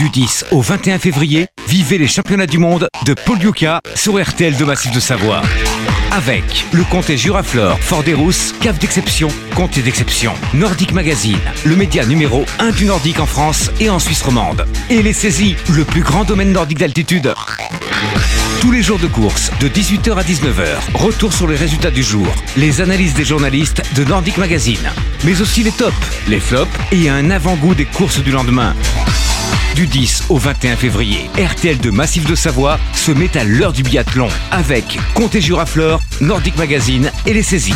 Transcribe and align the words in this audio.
Du 0.00 0.08
10 0.08 0.46
au 0.52 0.62
21 0.62 0.98
février, 0.98 1.48
vivez 1.68 1.98
les 1.98 2.08
championnats 2.08 2.46
du 2.46 2.56
monde 2.56 2.88
de 3.04 3.12
Poliuka 3.12 3.82
sur 3.94 4.18
RTL 4.18 4.56
de 4.56 4.64
Massif 4.64 4.92
de 4.92 4.98
Savoie. 4.98 5.42
Avec 6.10 6.64
le 6.72 6.84
comté 6.84 7.18
Juraflore, 7.18 7.78
Fort 7.80 8.02
des 8.02 8.14
Rousses, 8.14 8.54
Cave 8.62 8.78
d'exception, 8.78 9.28
comté 9.54 9.82
d'exception, 9.82 10.32
Nordic 10.54 10.92
Magazine, 10.92 11.38
le 11.66 11.76
média 11.76 12.06
numéro 12.06 12.46
1 12.60 12.70
du 12.70 12.86
Nordique 12.86 13.20
en 13.20 13.26
France 13.26 13.70
et 13.78 13.90
en 13.90 13.98
Suisse 13.98 14.22
romande. 14.22 14.64
Et 14.88 15.02
les 15.02 15.12
saisies, 15.12 15.54
le 15.68 15.84
plus 15.84 16.00
grand 16.00 16.24
domaine 16.24 16.52
nordique 16.52 16.78
d'altitude. 16.78 17.34
Tous 18.62 18.72
les 18.72 18.82
jours 18.82 18.98
de 18.98 19.06
course, 19.06 19.50
de 19.60 19.68
18h 19.68 20.14
à 20.14 20.22
19h, 20.22 20.78
retour 20.94 21.34
sur 21.34 21.46
les 21.46 21.56
résultats 21.56 21.90
du 21.90 22.02
jour, 22.02 22.26
les 22.56 22.80
analyses 22.80 23.12
des 23.12 23.26
journalistes 23.26 23.82
de 23.94 24.04
Nordic 24.04 24.38
Magazine, 24.38 24.90
mais 25.24 25.42
aussi 25.42 25.62
les 25.62 25.72
tops, 25.72 25.94
les 26.26 26.40
flops 26.40 26.72
et 26.90 27.10
un 27.10 27.30
avant-goût 27.30 27.74
des 27.74 27.84
courses 27.84 28.22
du 28.22 28.30
lendemain. 28.30 28.74
Du 29.74 29.86
10 29.86 30.24
au 30.28 30.36
21 30.36 30.76
février, 30.76 31.30
RTL 31.38 31.78
de 31.78 31.90
Massif 31.90 32.26
de 32.26 32.34
Savoie 32.34 32.78
se 32.92 33.12
met 33.12 33.36
à 33.36 33.44
l'heure 33.44 33.72
du 33.72 33.82
biathlon 33.82 34.28
avec 34.50 34.98
Comté 35.14 35.40
Juraflore, 35.40 36.00
Nordic 36.20 36.56
Magazine 36.56 37.10
et 37.26 37.32
les 37.32 37.42
saisies. 37.42 37.74